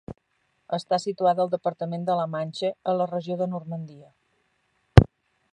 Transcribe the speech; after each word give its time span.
Està 0.77 0.97
situada 1.03 1.43
al 1.43 1.51
departament 1.51 2.09
de 2.09 2.17
la 2.21 2.25
Manche, 2.37 2.73
a 2.93 2.97
la 3.03 3.09
regió 3.15 3.41
de 3.43 3.51
Normandia. 3.55 5.07